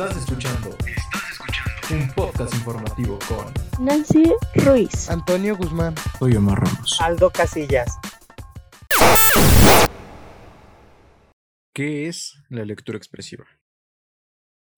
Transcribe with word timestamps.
Estás 0.00 0.16
escuchando. 0.16 0.70
Estás 0.70 1.30
escuchando. 1.32 1.94
Un 1.94 2.14
podcast 2.14 2.54
informativo 2.54 3.18
con 3.28 3.84
Nancy 3.84 4.32
Ruiz, 4.54 5.10
Antonio 5.10 5.58
Guzmán, 5.58 5.94
Soy 6.18 6.36
Omar 6.36 6.58
Ramos. 6.58 6.98
Aldo 7.02 7.28
Casillas. 7.28 7.98
¿Qué 11.74 12.08
es 12.08 12.42
la 12.48 12.64
lectura 12.64 12.96
expresiva? 12.96 13.44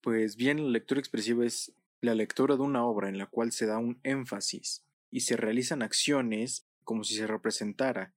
Pues 0.01 0.35
bien, 0.35 0.61
la 0.61 0.71
lectura 0.71 0.99
expresiva 0.99 1.47
es 1.47 1.73
la 2.01 2.17
lectura 2.17 2.57
de 2.57 2.63
una 2.63 2.85
obra 2.85 3.09
en 3.09 3.17
la 3.17 3.27
cual 3.27 3.53
se 3.53 3.67
da 3.67 3.79
un 3.79 4.01
énfasis 4.03 4.85
y 5.09 5.21
se 5.21 5.37
realizan 5.37 5.83
acciones 5.83 6.67
como 6.83 7.05
si 7.05 7.15
se 7.15 7.29
representara. 7.29 8.13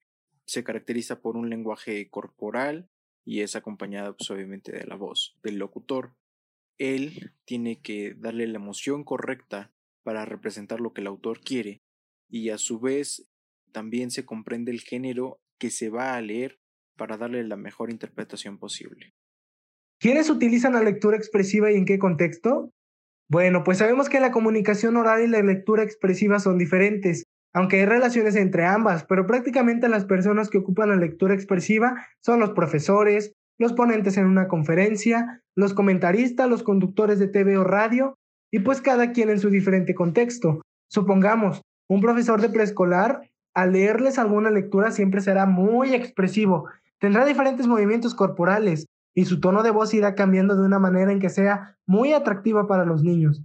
Se 0.46 0.64
caracteriza 0.64 1.22
por 1.22 1.38
un 1.38 1.52
lenguaje 1.52 2.10
corporal 2.10 2.90
y 3.24 3.42
es 3.42 3.56
acompañada 3.56 4.14
pues, 4.14 4.32
obviamente 4.32 4.72
de 4.72 4.88
la 4.88 4.96
voz 4.96 5.38
del 5.44 5.58
locutor. 5.60 6.16
Él 6.78 7.34
tiene 7.46 7.82
que 7.82 8.14
darle 8.16 8.48
la 8.48 8.58
emoción 8.58 9.04
correcta 9.04 9.72
para 10.04 10.26
representar 10.26 10.80
lo 10.80 10.94
que 10.94 11.02
el 11.02 11.08
autor 11.08 11.42
quiere 11.42 11.82
y 12.30 12.50
a 12.50 12.58
su 12.58 12.80
vez 12.80 13.28
también 13.72 14.12
se 14.12 14.26
comprende 14.26 14.72
el 14.72 14.82
género 14.82 15.40
que 15.58 15.70
se 15.70 15.90
va 15.90 16.16
a 16.16 16.22
leer 16.22 16.60
para 16.98 17.18
darle 17.18 17.44
la 17.44 17.58
mejor 17.58 17.90
interpretación 17.90 18.58
posible. 18.58 19.14
¿Quiénes 20.00 20.30
utilizan 20.30 20.74
la 20.74 20.84
lectura 20.84 21.18
expresiva 21.18 21.72
y 21.72 21.76
en 21.76 21.86
qué 21.86 22.00
contexto? 22.00 22.72
Bueno, 23.30 23.64
pues 23.64 23.80
sabemos 23.80 24.10
que 24.10 24.20
la 24.20 24.32
comunicación 24.32 24.98
oral 24.98 25.24
y 25.24 25.28
la 25.28 25.42
lectura 25.42 25.84
expresiva 25.84 26.40
son 26.40 26.58
diferentes, 26.58 27.24
aunque 27.54 27.80
hay 27.80 27.86
relaciones 27.86 28.36
entre 28.36 28.66
ambas, 28.66 29.06
pero 29.06 29.26
prácticamente 29.26 29.90
las 29.90 30.06
personas 30.06 30.50
que 30.50 30.60
ocupan 30.60 30.90
la 30.90 30.96
lectura 30.96 31.34
expresiva 31.34 31.96
son 32.22 32.40
los 32.40 32.52
profesores, 32.52 33.34
los 33.58 33.74
ponentes 33.74 34.18
en 34.18 34.26
una 34.26 34.48
conferencia, 34.48 35.42
los 35.56 35.74
comentaristas, 35.74 36.50
los 36.50 36.64
conductores 36.64 37.20
de 37.20 37.28
TV 37.28 37.58
o 37.58 37.64
radio, 37.64 38.18
y 38.52 38.60
pues 38.60 38.82
cada 38.82 39.12
quien 39.12 39.30
en 39.30 39.40
su 39.40 39.50
diferente 39.50 39.96
contexto. 39.96 40.62
Supongamos, 40.90 41.62
un 41.90 42.02
profesor 42.02 42.42
de 42.42 42.50
preescolar, 42.50 43.30
al 43.54 43.72
leerles 43.72 44.20
alguna 44.20 44.52
lectura 44.52 44.92
siempre 44.92 45.22
será 45.22 45.46
muy 45.46 45.94
expresivo, 45.94 46.70
tendrá 47.00 47.26
diferentes 47.26 47.68
movimientos 47.68 48.16
corporales, 48.16 48.86
y 49.16 49.26
su 49.26 49.40
tono 49.40 49.64
de 49.64 49.72
voz 49.72 49.94
irá 49.94 50.14
cambiando 50.14 50.56
de 50.56 50.66
una 50.66 50.80
manera 50.80 51.12
en 51.12 51.20
que 51.20 51.30
sea 51.30 51.78
muy 51.86 52.12
atractiva 52.12 52.68
para 52.68 52.86
los 52.86 53.04
niños. 53.04 53.44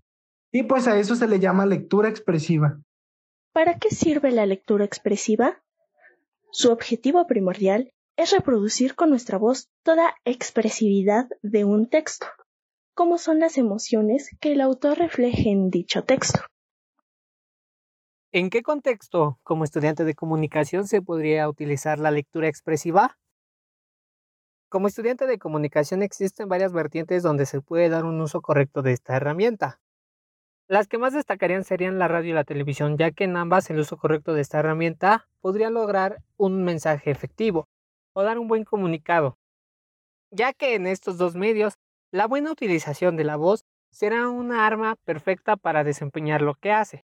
Y 0.52 0.64
pues 0.64 0.88
a 0.88 0.98
eso 0.98 1.14
se 1.14 1.28
le 1.28 1.38
llama 1.38 1.64
lectura 1.64 2.08
expresiva. 2.08 2.80
¿Para 3.52 3.78
qué 3.78 3.90
sirve 3.90 4.32
la 4.32 4.46
lectura 4.46 4.84
expresiva? 4.84 5.62
Su 6.50 6.72
objetivo 6.72 7.26
primordial 7.28 7.92
es 8.20 8.32
reproducir 8.32 8.96
con 8.96 9.08
nuestra 9.08 9.38
voz 9.38 9.70
toda 9.82 10.14
expresividad 10.26 11.26
de 11.40 11.64
un 11.64 11.88
texto, 11.88 12.26
como 12.94 13.16
son 13.16 13.40
las 13.40 13.56
emociones 13.56 14.28
que 14.42 14.52
el 14.52 14.60
autor 14.60 14.98
refleje 14.98 15.48
en 15.48 15.70
dicho 15.70 16.04
texto. 16.04 16.40
¿En 18.30 18.50
qué 18.50 18.62
contexto, 18.62 19.38
como 19.42 19.64
estudiante 19.64 20.04
de 20.04 20.14
comunicación, 20.14 20.86
se 20.86 21.00
podría 21.00 21.48
utilizar 21.48 21.98
la 21.98 22.10
lectura 22.10 22.46
expresiva? 22.46 23.16
Como 24.68 24.88
estudiante 24.88 25.26
de 25.26 25.38
comunicación 25.38 26.02
existen 26.02 26.46
varias 26.46 26.74
vertientes 26.74 27.22
donde 27.22 27.46
se 27.46 27.62
puede 27.62 27.88
dar 27.88 28.04
un 28.04 28.20
uso 28.20 28.42
correcto 28.42 28.82
de 28.82 28.92
esta 28.92 29.16
herramienta. 29.16 29.80
Las 30.68 30.88
que 30.88 30.98
más 30.98 31.14
destacarían 31.14 31.64
serían 31.64 31.98
la 31.98 32.06
radio 32.06 32.32
y 32.32 32.34
la 32.34 32.44
televisión, 32.44 32.98
ya 32.98 33.12
que 33.12 33.24
en 33.24 33.38
ambas 33.38 33.70
el 33.70 33.78
uso 33.78 33.96
correcto 33.96 34.34
de 34.34 34.42
esta 34.42 34.58
herramienta 34.58 35.26
podría 35.40 35.70
lograr 35.70 36.22
un 36.36 36.64
mensaje 36.64 37.10
efectivo 37.10 37.66
o 38.12 38.22
dar 38.22 38.38
un 38.38 38.48
buen 38.48 38.64
comunicado, 38.64 39.38
ya 40.30 40.52
que 40.52 40.74
en 40.74 40.86
estos 40.86 41.18
dos 41.18 41.34
medios 41.34 41.74
la 42.12 42.26
buena 42.26 42.50
utilización 42.50 43.16
de 43.16 43.24
la 43.24 43.36
voz 43.36 43.64
será 43.90 44.28
una 44.28 44.66
arma 44.66 44.96
perfecta 45.04 45.56
para 45.56 45.84
desempeñar 45.84 46.42
lo 46.42 46.54
que 46.54 46.72
hace. 46.72 47.04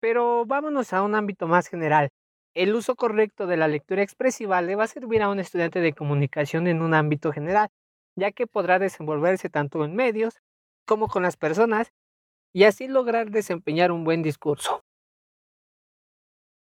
Pero 0.00 0.46
vámonos 0.46 0.92
a 0.92 1.02
un 1.02 1.14
ámbito 1.14 1.46
más 1.46 1.68
general. 1.68 2.10
El 2.54 2.74
uso 2.74 2.96
correcto 2.96 3.46
de 3.46 3.56
la 3.56 3.68
lectura 3.68 4.02
expresiva 4.02 4.60
le 4.62 4.76
va 4.76 4.84
a 4.84 4.88
servir 4.88 5.22
a 5.22 5.28
un 5.28 5.38
estudiante 5.38 5.80
de 5.80 5.92
comunicación 5.92 6.66
en 6.66 6.82
un 6.82 6.94
ámbito 6.94 7.32
general, 7.32 7.68
ya 8.16 8.32
que 8.32 8.46
podrá 8.46 8.78
desenvolverse 8.78 9.48
tanto 9.50 9.84
en 9.84 9.94
medios 9.94 10.40
como 10.86 11.08
con 11.08 11.22
las 11.22 11.36
personas 11.36 11.92
y 12.52 12.64
así 12.64 12.88
lograr 12.88 13.30
desempeñar 13.30 13.92
un 13.92 14.04
buen 14.04 14.22
discurso. 14.22 14.82